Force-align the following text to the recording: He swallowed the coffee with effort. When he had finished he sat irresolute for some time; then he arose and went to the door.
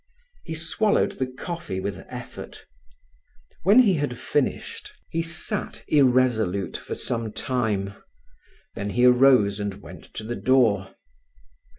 He 0.43 0.55
swallowed 0.55 1.11
the 1.11 1.27
coffee 1.27 1.79
with 1.79 2.03
effort. 2.09 2.65
When 3.61 3.77
he 3.77 3.93
had 3.93 4.17
finished 4.17 4.93
he 5.11 5.21
sat 5.21 5.83
irresolute 5.87 6.75
for 6.75 6.95
some 6.95 7.31
time; 7.31 7.93
then 8.73 8.89
he 8.89 9.05
arose 9.05 9.59
and 9.59 9.75
went 9.75 10.05
to 10.15 10.23
the 10.23 10.35
door. 10.35 10.95